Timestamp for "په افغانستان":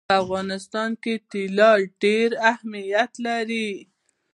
0.07-0.89